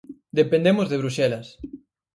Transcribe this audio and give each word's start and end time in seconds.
Dependemos 0.39 0.87
de 0.91 0.99
Bruxelas. 1.01 1.47